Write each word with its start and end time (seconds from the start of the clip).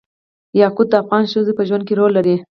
یاقوت 0.61 0.87
د 0.89 0.93
افغان 1.03 1.23
ښځو 1.31 1.57
په 1.57 1.63
ژوند 1.67 1.83
کې 1.87 1.93
رول 1.99 2.11
لري. 2.17 2.35